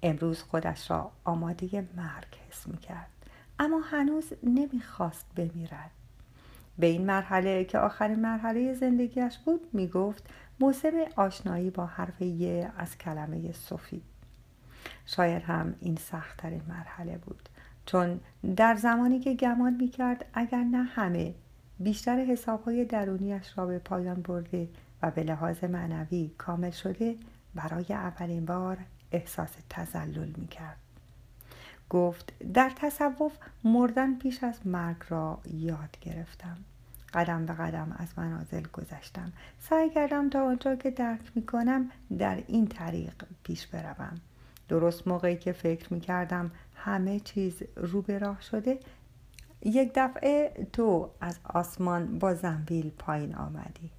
امروز 0.04 0.42
خودش 0.42 0.92
را 0.92 1.12
آماده 1.24 1.88
مرگ 1.98 2.38
حس 2.50 2.68
می 2.68 2.78
کرد 2.78 3.10
اما 3.60 3.80
هنوز 3.80 4.34
نمی‌خواست 4.44 5.26
بمیرد. 5.36 5.92
به 6.80 6.88
این 6.88 7.06
مرحله 7.06 7.66
که 7.66 7.80
آخرین 7.80 8.20
مرحله 8.20 8.74
زندگیش 8.74 9.38
بود 9.38 9.70
می 9.74 9.88
گفت 9.88 10.24
موسم 10.60 10.92
آشنایی 11.16 11.70
با 11.70 11.86
حرف 11.86 12.22
یه 12.22 12.72
از 12.78 12.98
کلمه 12.98 13.52
صوفی 13.52 14.02
شاید 15.06 15.44
هم 15.44 15.76
این 15.82 15.96
سختترین 15.96 16.62
مرحله 16.70 17.18
بود 17.18 17.50
چون 17.86 18.20
در 18.56 18.76
زمانی 18.76 19.20
که 19.20 19.34
گمان 19.34 19.74
می 19.74 19.88
کرد 19.88 20.26
اگر 20.34 20.64
نه 20.64 20.84
همه 20.84 21.34
بیشتر 21.80 22.20
حسابهای 22.20 22.86
درونیش 22.86 23.58
را 23.58 23.66
به 23.66 23.80
پایان 23.80 24.22
برده 24.22 24.70
و 25.02 25.12
به 25.12 25.24
لحاظ 25.24 25.64
معنوی 25.64 26.32
کامل 26.38 26.72
شده 26.72 27.16
برای 27.56 27.86
اولین 27.90 28.46
بار 28.46 28.78
احساس 29.12 29.52
تزلل 29.70 30.34
می 30.38 30.48
کرد. 30.48 30.78
گفت 31.90 32.34
در 32.54 32.72
تصوف 32.76 33.38
مردن 33.64 34.18
پیش 34.18 34.44
از 34.44 34.68
مرگ 34.68 34.98
را 35.10 35.40
یاد 35.46 35.98
گرفتم. 36.02 36.58
قدم 37.14 37.46
به 37.46 37.54
قدم 37.54 37.96
از 38.00 38.08
منازل 38.18 38.64
گذشتم. 38.74 39.34
سعی 39.60 39.90
کردم 39.90 40.30
تا 40.30 40.46
آنجا 40.46 40.76
که 40.76 40.92
درک 40.92 41.32
می 41.36 41.46
کنم 41.46 41.92
در 42.18 42.44
این 42.48 42.68
طریق 42.68 43.14
پیش 43.44 43.68
بروم. 43.68 44.22
درست 44.70 45.08
موقعی 45.08 45.38
که 45.38 45.52
فکر 45.52 45.94
می 45.94 46.00
کردم 46.00 46.52
همه 46.76 47.20
چیز 47.20 47.64
رو 47.76 48.02
به 48.02 48.18
راه 48.18 48.42
شده 48.42 48.80
یک 49.62 49.92
دفعه 49.96 50.68
تو 50.74 51.10
از 51.22 51.40
آسمان 51.44 52.20
با 52.20 52.34
زنبیل 52.34 52.90
پایین 52.90 53.36
آمدی. 53.36 53.92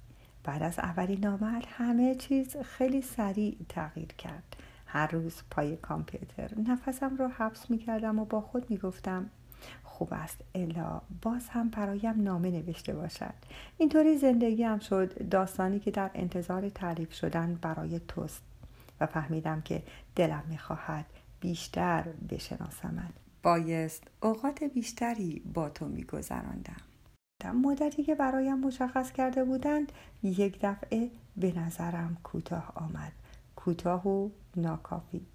بعد 0.43 0.63
از 0.63 0.79
اولین 0.79 1.27
آمد 1.27 1.65
همه 1.67 2.15
چیز 2.15 2.57
خیلی 2.57 3.01
سریع 3.01 3.57
تغییر 3.69 4.07
کرد. 4.07 4.55
هر 4.85 5.07
روز 5.07 5.43
پای 5.51 5.77
کامپیوتر 5.77 6.49
نفسم 6.67 7.15
رو 7.15 7.27
حبس 7.27 7.69
می 7.69 7.77
کردم 7.77 8.19
و 8.19 8.25
با 8.25 8.41
خود 8.41 8.69
می 8.69 8.77
گفتم 8.77 9.29
خوب 9.83 10.09
است 10.11 10.41
الا 10.55 11.01
باز 11.21 11.49
هم 11.49 11.69
برایم 11.69 12.23
نامه 12.23 12.51
نوشته 12.51 12.93
باشد. 12.93 13.33
اینطوری 13.77 14.17
زندگی 14.17 14.63
هم 14.63 14.79
شد 14.79 15.29
داستانی 15.29 15.79
که 15.79 15.91
در 15.91 16.11
انتظار 16.13 16.69
تعریف 16.69 17.13
شدن 17.13 17.59
برای 17.61 17.99
توست 18.07 18.41
و 19.01 19.05
فهمیدم 19.05 19.61
که 19.61 19.83
دلم 20.15 20.43
می‌خواهد 20.49 21.05
بیشتر 21.39 22.03
بشناسمد 22.29 23.13
بایست 23.43 24.03
اوقات 24.21 24.63
بیشتری 24.63 25.41
با 25.53 25.69
تو 25.69 25.87
میگذراندم. 25.87 26.81
مدتی 27.45 28.03
که 28.03 28.15
برایم 28.15 28.59
مشخص 28.59 29.11
کرده 29.11 29.43
بودند 29.43 29.91
یک 30.23 30.59
دفعه 30.61 31.11
به 31.37 31.59
نظرم 31.59 32.17
کوتاه 32.23 32.71
آمد. 32.75 33.11
کوتاه 33.55 34.07
و 34.07 34.29
ناکافی. 34.55 35.25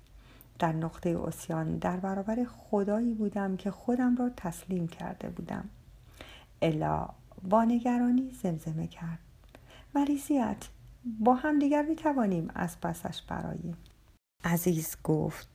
در 0.58 0.72
نقطه 0.72 1.18
اسیان 1.24 1.78
در 1.78 1.96
برابر 1.96 2.44
خدایی 2.44 3.14
بودم 3.14 3.56
که 3.56 3.70
خودم 3.70 4.16
را 4.16 4.30
تسلیم 4.36 4.88
کرده 4.88 5.28
بودم. 5.28 5.68
الا 6.62 7.08
با 7.42 7.64
نگرانی 7.64 8.30
زمزمه 8.42 8.86
کرد. 8.86 9.18
مریضیت 9.94 10.68
با 11.20 11.34
هم 11.34 11.58
دیگر 11.58 11.82
می 11.82 11.96
توانیم 11.96 12.50
از 12.54 12.80
پسش 12.80 13.22
براییم. 13.22 13.76
عزیز 14.44 14.96
گفت 15.04 15.53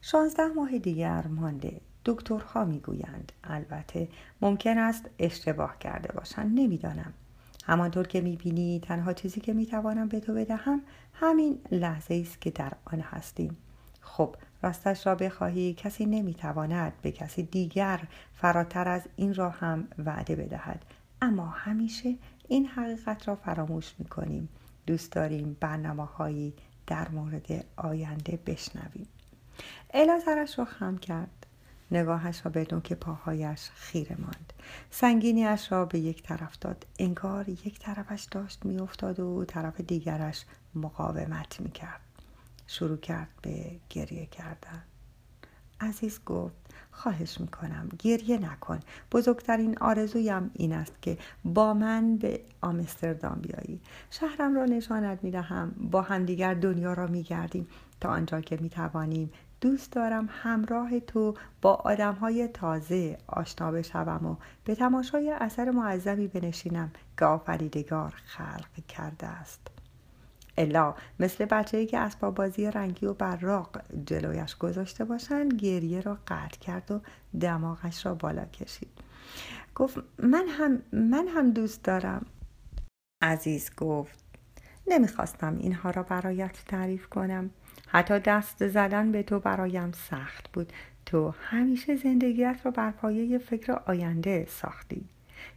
شانزده 0.00 0.46
ماه 0.46 0.78
دیگر 0.78 1.26
مانده 1.26 1.80
دکترها 2.04 2.64
می‌گویند. 2.64 3.32
البته 3.44 4.08
ممکن 4.40 4.78
است 4.78 5.10
اشتباه 5.18 5.78
کرده 5.78 6.12
باشند. 6.12 6.60
نمی‌دانم. 6.60 7.12
همانطور 7.64 8.06
که 8.06 8.20
می‌بینی 8.20 8.80
تنها 8.80 9.12
چیزی 9.12 9.40
که 9.40 9.52
می‌توانم 9.52 10.08
به 10.08 10.20
تو 10.20 10.34
بدهم 10.34 10.82
همین 11.12 11.58
لحظه 11.70 12.14
است 12.14 12.40
که 12.40 12.50
در 12.50 12.72
آن 12.84 13.00
هستیم. 13.00 13.56
خب 14.00 14.36
راستش 14.62 15.06
را 15.06 15.14
بخواهی 15.14 15.74
کسی 15.74 16.06
نمی‌تواند 16.06 16.92
به 17.02 17.12
کسی 17.12 17.42
دیگر 17.42 18.00
فراتر 18.34 18.88
از 18.88 19.02
این 19.16 19.34
را 19.34 19.50
هم 19.50 19.88
وعده 19.98 20.36
بدهد. 20.36 20.84
اما 21.22 21.46
همیشه 21.46 22.16
این 22.48 22.66
حقیقت 22.66 23.28
را 23.28 23.34
فراموش 23.34 23.94
می‌کنیم. 23.98 24.48
دوست 24.86 25.12
داریم 25.12 25.56
برنامه 25.60 26.04
هایی 26.04 26.54
در 26.86 27.08
مورد 27.08 27.64
آینده 27.76 28.38
بشنویم. 28.46 29.06
الا 29.94 30.20
سرش 30.20 30.58
را 30.58 30.64
خم 30.64 30.98
کرد. 30.98 31.46
نگاهش 31.90 32.40
را 32.44 32.50
به 32.50 32.66
نوک 32.72 32.92
پاهایش 32.92 33.70
خیره 33.74 34.16
ماند. 34.18 34.52
سنگینیش 34.90 35.72
را 35.72 35.84
به 35.84 35.98
یک 35.98 36.22
طرف 36.22 36.58
داد. 36.58 36.86
انگار 36.98 37.48
یک 37.48 37.78
طرفش 37.78 38.26
داشت 38.30 38.64
میافتاد 38.64 39.20
و 39.20 39.44
طرف 39.44 39.80
دیگرش 39.80 40.44
مقاومت 40.74 41.60
می‌کرد. 41.60 42.00
شروع 42.66 42.96
کرد 42.96 43.28
به 43.42 43.70
گریه 43.90 44.26
کردن. 44.26 44.82
عزیز 45.80 46.20
گفت 46.24 46.56
خواهش 46.90 47.40
می‌کنم 47.40 47.88
گریه 47.98 48.38
نکن. 48.38 48.80
بزرگترین 49.12 49.78
آرزویم 49.78 50.50
این 50.54 50.72
است 50.72 51.02
که 51.02 51.18
با 51.44 51.74
من 51.74 52.16
به 52.16 52.40
آمستردام 52.60 53.40
بیایی. 53.40 53.80
شهرم 54.10 54.54
را 54.54 54.64
نشانت 54.64 55.18
می‌دهم. 55.22 55.70
با 55.90 56.02
همدیگر 56.02 56.54
دنیا 56.54 56.92
را 56.92 57.06
میگردیم. 57.06 57.68
تا 58.00 58.08
آنجا 58.08 58.40
که 58.40 58.58
می‌توانیم 58.60 59.30
دوست 59.60 59.92
دارم 59.92 60.28
همراه 60.30 61.00
تو 61.00 61.34
با 61.62 61.74
آدم 61.74 62.14
های 62.14 62.48
تازه 62.48 63.18
آشنا 63.26 63.70
بشوم 63.70 64.26
و 64.26 64.36
به 64.64 64.74
تماشای 64.74 65.30
اثر 65.30 65.70
معظمی 65.70 66.26
بنشینم 66.26 66.90
که 67.18 67.24
آفریدگار 67.24 68.14
خلق 68.24 68.86
کرده 68.88 69.26
است. 69.26 69.60
الا 70.58 70.94
مثل 71.20 71.44
بچه 71.44 71.76
ای 71.76 71.86
که 71.86 71.98
اسباب 71.98 72.34
بازی 72.34 72.66
رنگی 72.66 73.06
و 73.06 73.14
براق 73.14 73.82
جلویش 74.06 74.56
گذاشته 74.56 75.04
باشند 75.04 75.54
گریه 75.54 76.00
را 76.00 76.18
قطع 76.28 76.58
کرد 76.58 76.90
و 76.90 77.00
دماغش 77.40 78.06
را 78.06 78.14
بالا 78.14 78.44
کشید. 78.44 78.90
گفت 79.74 79.98
من 80.18 80.46
هم 80.48 80.82
من 80.92 81.28
هم 81.28 81.50
دوست 81.50 81.84
دارم. 81.84 82.26
عزیز 83.22 83.70
گفت 83.76 84.24
نمی‌خواستم 84.86 85.56
اینها 85.58 85.90
را 85.90 86.02
برایت 86.02 86.64
تعریف 86.66 87.06
کنم. 87.06 87.50
حتی 87.92 88.18
دست 88.18 88.68
زدن 88.68 89.12
به 89.12 89.22
تو 89.22 89.40
برایم 89.40 89.92
سخت 89.92 90.48
بود. 90.52 90.72
تو 91.06 91.34
همیشه 91.40 91.96
زندگیت 91.96 92.60
را 92.64 92.70
بر 92.70 92.90
پایه 92.90 93.38
فکر 93.38 93.72
آینده 93.72 94.46
ساختی. 94.48 95.04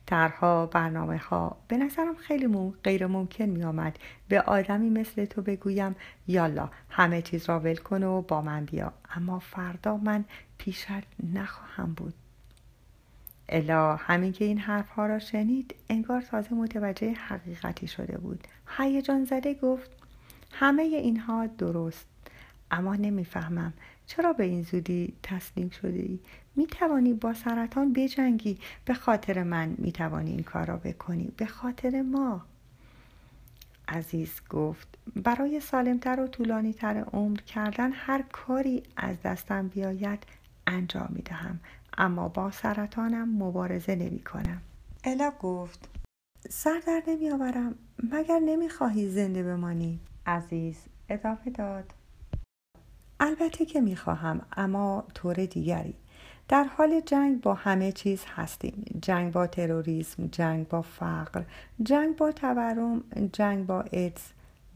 طرها 0.05 0.65
برنامه 0.65 1.17
ها 1.17 1.57
به 1.67 1.77
نظرم 1.77 2.15
خیلی 2.15 2.73
غیر 2.83 3.07
ممکن 3.07 3.45
می 3.45 3.63
آمد 3.63 3.99
به 4.27 4.41
آدمی 4.41 4.89
مثل 4.89 5.25
تو 5.25 5.41
بگویم 5.41 5.95
یالا 6.27 6.69
همه 6.89 7.21
چیز 7.21 7.49
را 7.49 7.59
ول 7.59 7.75
کن 7.75 8.03
و 8.03 8.21
با 8.21 8.41
من 8.41 8.65
بیا. 8.65 8.93
اما 9.15 9.39
فردا 9.39 9.97
من 9.97 10.25
پیشت 10.57 11.03
نخواهم 11.33 11.93
بود. 11.93 12.13
الا 13.49 13.95
همین 13.95 14.31
که 14.31 14.45
این 14.45 14.57
حرفها 14.57 15.05
را 15.05 15.19
شنید 15.19 15.75
انگار 15.89 16.21
تازه 16.21 16.53
متوجه 16.55 17.13
حقیقتی 17.13 17.87
شده 17.87 18.17
بود. 18.17 18.47
هیجان 18.77 19.25
زده 19.25 19.53
گفت 19.53 19.91
همه 20.51 20.83
اینها 20.83 21.47
درست. 21.47 22.12
اما 22.73 22.95
نمی‌فهمم. 22.95 23.73
چرا 24.05 24.33
به 24.33 24.43
این 24.43 24.63
زودی 24.63 25.13
تسلیم 25.23 25.69
شده 25.69 25.99
ای؟ 25.99 26.19
می 26.55 26.67
توانی 26.67 27.13
با 27.13 27.33
سرطان 27.33 27.93
بجنگی. 27.93 28.57
به 28.85 28.93
خاطر 28.93 29.43
من 29.43 29.75
می 29.77 29.91
توانی 29.91 30.31
این 30.31 30.43
کار 30.43 30.65
را 30.65 30.77
بکنی. 30.77 31.31
به 31.37 31.45
خاطر 31.45 32.01
ما. 32.01 32.45
عزیز 33.87 34.41
گفت 34.49 34.87
برای 35.15 35.59
سالمتر 35.59 36.19
و 36.19 36.27
طولانی 36.27 36.73
تر 36.73 37.05
عمر 37.13 37.37
کردن 37.37 37.91
هر 37.93 38.21
کاری 38.21 38.83
از 38.97 39.21
دستم 39.21 39.67
بیاید 39.67 40.23
انجام 40.67 41.09
می 41.09 41.21
دهم 41.21 41.59
اما 41.97 42.27
با 42.27 42.51
سرطانم 42.51 43.43
مبارزه 43.43 43.95
نمی 43.95 44.23
کنم 44.23 44.61
الا 45.03 45.31
گفت 45.31 45.89
سر 46.49 46.81
در 46.87 47.03
نمی 47.07 47.29
آورم 47.29 47.75
مگر 48.11 48.39
نمی 48.39 48.69
خواهی 48.69 49.09
زنده 49.09 49.43
بمانی؟ 49.43 49.99
عزیز 50.25 50.77
ادامه 51.09 51.49
داد. 51.53 51.93
البته 53.19 53.65
که 53.65 53.81
می‌خواهم 53.81 54.41
اما 54.57 55.03
طور 55.13 55.33
دیگری. 55.33 55.95
در 56.47 56.63
حال 56.63 57.01
جنگ 57.05 57.41
با 57.41 57.53
همه 57.53 57.91
چیز 57.91 58.23
هستیم. 58.35 58.99
جنگ 59.01 59.33
با 59.33 59.47
تروریسم 59.47 60.27
جنگ 60.27 60.67
با 60.67 60.81
فقر 60.81 61.43
جنگ 61.83 62.15
با 62.15 62.31
تورم 62.31 63.03
جنگ 63.33 63.65
با 63.65 63.81
ایدز 63.91 64.21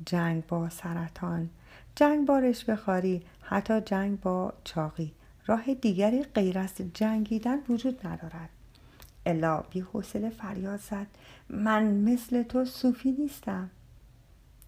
جنگ 0.05 0.47
با 0.47 0.69
سرطان 0.69 1.49
جنگ 1.95 2.25
با 2.27 2.39
رشوهخواری 2.39 3.23
حتی 3.41 3.81
جنگ 3.81 4.19
با 4.21 4.53
چاقی. 4.63 5.13
راه 5.45 5.73
دیگری 5.73 6.23
غیر 6.23 6.59
از 6.59 6.73
جنگیدن 6.93 7.57
وجود 7.69 8.07
ندارد. 8.07 8.49
الا 9.25 9.61
بی 9.61 9.79
حوصله 9.79 10.29
فریاد 10.29 10.79
زد. 10.79 11.07
من 11.49 11.83
مثل 11.83 12.43
تو 12.43 12.65
صوفی 12.65 13.11
نیستم. 13.11 13.69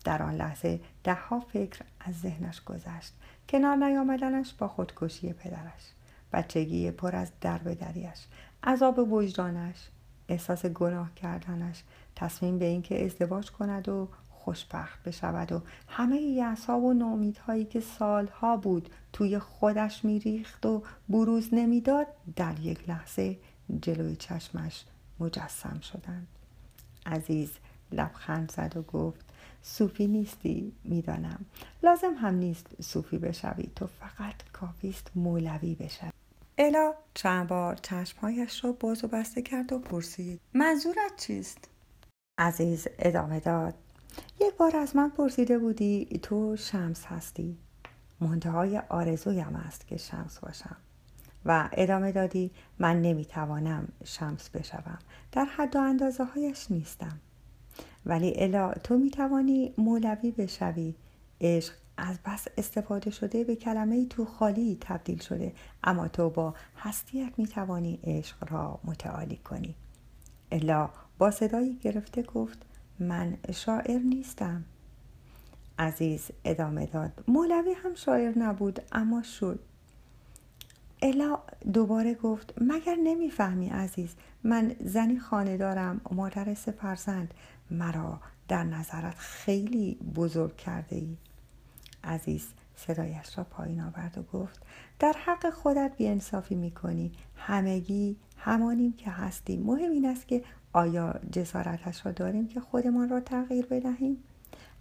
در 0.04 0.24
آن 0.24 0.36
لحظه 0.36 0.80
دهها 1.04 1.40
فکر 1.40 1.82
از 2.00 2.20
ذهنش 2.20 2.64
گذشت. 2.64 3.14
کنار 3.50 3.76
نیامدنش 3.76 4.54
با 4.54 4.68
خودکشی 4.68 5.34
پدرش. 5.34 5.94
بچگی 6.34 6.92
پر 6.92 7.16
از 7.16 7.32
دربدریش 7.42 8.26
عذاب 8.64 9.14
وجدانش. 9.14 9.90
احساس 10.28 10.66
گناه 10.66 11.14
کردنش. 11.16 11.84
تصمیم 12.16 12.60
به 12.60 12.66
اینکه 12.66 13.06
ازدواج 13.06 13.52
کند 13.52 13.90
و 13.90 14.08
خوشبخت 14.30 15.04
بشود 15.04 15.52
و 15.52 15.62
همه 15.88 16.22
یعصاب 16.22 16.84
و 16.84 16.94
نامیدهایی 16.94 17.66
که 17.66 17.80
سالها 17.80 18.58
بود 18.58 18.90
توی 19.14 19.40
خودش 19.40 20.06
میریخت 20.06 20.66
و 20.66 20.84
بروز 21.10 21.50
نمی‌داد 21.54 22.08
در 22.36 22.60
یک 22.60 22.90
لحظه 22.90 23.38
جلوی 23.82 24.16
چشمش 24.16 24.86
مجسم 25.20 25.80
شدند. 25.80 26.28
عزیز 27.06 27.52
لبخند 27.92 28.52
زد 28.52 28.78
و 28.78 28.82
گفت 28.82 29.29
صوفی 29.62 30.08
نیستی 30.08 30.74
می‌دانم. 30.84 31.46
لازم 31.84 32.14
هم 32.14 32.36
نیست 32.36 32.82
صوفی 32.82 33.18
بشوی. 33.18 33.72
تو 33.76 33.88
فقط 33.88 34.36
کافیست 34.54 35.12
مولوی 35.16 35.76
بشوی. 35.76 36.10
الا 36.58 36.94
چند 37.14 37.48
بار 37.48 37.76
چشمهایش 37.76 38.66
را 38.66 38.72
باز 38.72 39.04
و 39.04 39.08
بسته 39.08 39.42
کرد 39.42 39.74
و 39.74 39.80
پرسید 39.80 40.40
منظورت 40.54 41.16
چیست؟ 41.18 41.70
عزیز 42.38 42.88
ادامه 43.00 43.40
داد. 43.40 43.74
یک 44.42 44.56
بار 44.58 44.76
از 44.76 44.96
من 44.96 45.10
پرسیده 45.10 45.58
بودی 45.58 46.20
تو 46.24 46.56
شمس 46.56 47.06
هستی. 47.06 47.58
منتهای 48.20 48.78
آرزویم 48.78 49.56
است 49.56 49.88
که 49.88 49.98
شمس 49.98 50.40
باشم. 50.40 50.78
و 51.46 51.70
ادامه 51.74 52.12
دادی 52.12 52.52
من 52.80 53.02
نمی‌توانم 53.02 53.88
شمس 54.04 54.50
بشوم. 54.50 55.00
در 55.32 55.46
حد 55.46 55.76
و 55.76 55.80
اندازه 55.80 56.24
هایش 56.24 56.72
نیستم. 56.72 57.20
ولی 58.06 58.34
الا 58.36 58.74
تو 58.74 58.98
می 58.98 59.10
توانی 59.10 59.74
مولوی 59.78 60.32
بشوی. 60.32 60.96
عشق 61.42 61.74
از 61.98 62.20
بس 62.26 62.48
استفاده 62.58 63.12
شده 63.12 63.44
به 63.44 63.56
کلمه 63.56 64.06
تو 64.06 64.26
خالی 64.26 64.78
تبدیل 64.82 65.20
شده. 65.20 65.54
اما 65.84 66.08
تو 66.08 66.30
با 66.30 66.54
هستیت 66.78 67.34
می 67.38 67.48
توانی 67.48 68.00
عشق 68.04 68.52
را 68.52 68.80
متعالی 68.84 69.38
کنی. 69.38 69.76
الا 70.52 70.90
با 71.18 71.32
صدایی 71.32 71.76
گرفته 71.76 72.22
گفت 72.22 72.58
من 73.00 73.38
شاعر 73.54 74.00
نیستم. 74.00 74.64
عزیز 75.80 76.28
ادامه 76.46 76.86
داد 76.86 77.24
مولوی 77.28 77.74
هم 77.74 77.96
شاعر 77.96 78.40
نبود 78.40 78.80
اما 78.92 79.24
شد. 79.24 79.60
الا 81.02 81.40
دوباره 81.74 82.14
گفت 82.14 82.54
مگر 82.62 82.96
نمی‌فهمی 83.04 83.70
عزیز 83.70 84.16
من 84.44 84.76
زنی 84.80 85.20
خانه 85.20 85.58
دارم 85.58 86.02
مادر 86.12 86.54
سه 86.54 86.72
فرزند. 86.72 87.34
مرا 87.72 88.20
در 88.48 88.64
نظرت 88.64 89.16
خیلی 89.18 89.96
بزرگ 90.16 90.56
کرده 90.56 90.96
ای 90.96 91.18
عزیز 92.04 92.48
صدایش 92.76 93.38
را 93.38 93.44
پایین 93.44 93.82
آورد 93.82 94.18
و 94.18 94.38
گفت 94.38 94.62
در 95.00 95.14
حق 95.26 95.50
خودت 95.50 95.92
بیانصافی 95.98 96.56
می‌کنی. 96.56 97.12
همگی 97.36 98.18
همانیم 98.38 98.94
که 98.94 99.10
هستیم. 99.10 99.64
مهم 99.64 99.92
این 99.92 100.06
است 100.06 100.28
که 100.28 100.44
آیا 100.74 101.16
جسارتش 101.32 102.06
را 102.06 102.12
داریم 102.12 102.48
که 102.48 102.60
خودمان 102.60 103.10
را 103.10 103.20
تغییر 103.20 103.66
بدهیم؟ 103.66 104.24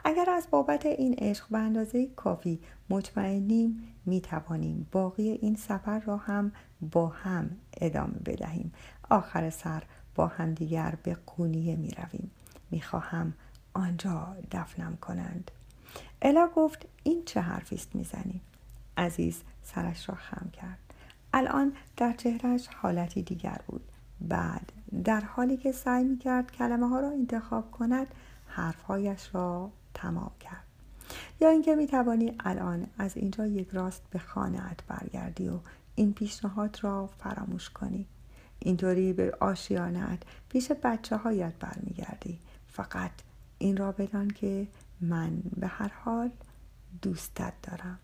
اگر 0.05 0.31
از 0.31 0.47
بابت 0.51 0.87
این 0.87 1.15
عشق 1.19 1.49
به 1.51 1.59
اندازه 1.59 2.07
کافی 2.07 2.61
مطمئنیم 2.91 3.95
می 4.07 4.21
توانیم 4.21 4.87
باقی 4.93 5.31
این 5.31 5.57
سفر 5.57 5.99
را 5.99 6.17
هم 6.17 6.53
با 6.93 7.07
هم 7.07 7.51
ادامه 7.81 8.19
بدهیم. 8.27 8.73
آخر 9.11 9.51
سر 9.51 9.83
با 10.15 10.27
همدیگر 10.27 10.95
به 11.03 11.17
قونیه 11.27 11.77
می 11.77 11.91
رویم 11.91 12.31
می 12.71 12.81
خواهم 12.81 13.33
آنجا 13.75 14.37
دفنم 14.51 14.97
کنند. 14.97 15.51
الا 16.23 16.49
گفت 16.57 16.87
این 17.03 17.23
چه 17.25 17.41
حرفی 17.41 17.75
است 17.75 17.95
می‌زنی؟ 17.95 18.41
عزیز 18.97 19.43
سرش 19.63 20.09
را 20.09 20.15
خم 20.15 20.51
کرد. 20.51 20.79
الان 21.33 21.73
در 21.97 22.13
چهرش 22.13 22.67
حالتی 22.67 23.23
دیگر 23.23 23.61
بود. 23.67 23.83
بعد 24.21 24.73
در 25.05 25.21
حالی 25.21 25.57
که 25.57 25.73
سعی 25.73 26.05
می 26.05 26.19
کرد 26.19 26.53
کلمه 26.53 26.89
ها 26.89 27.01
را 27.01 27.09
انتخاب 27.09 27.71
کند 27.71 28.07
حرفهایش 28.47 29.35
را 29.35 29.71
تمام 29.95 30.31
کرد. 30.41 30.65
یا 31.41 31.49
اینکه 31.49 31.75
می 31.75 31.87
توانی 31.87 32.35
الان 32.41 32.87
از 32.99 33.17
اینجا 33.17 33.47
یک 33.47 33.69
راست 33.71 34.03
به 34.11 34.19
خانهات 34.19 34.85
برگردی 34.89 35.49
و 35.49 35.59
این 35.95 36.13
پیشنهاد 36.13 36.79
را 36.83 37.07
فراموش 37.07 37.71
کنی. 37.71 38.07
اینطوری 38.59 39.13
به 39.13 39.37
آشیانت 39.41 40.23
پیش 40.49 40.73
بچه 40.73 41.17
هایت 41.17 41.53
برمیگردی. 41.61 42.39
فقط 42.79 43.11
این 43.59 43.77
را 43.77 43.93
بدان 43.93 44.29
که 44.29 44.67
من 45.01 45.43
به 45.57 45.67
هر 45.67 45.93
حال 46.05 46.31
دوستت 47.03 47.53
دارم. 47.63 47.99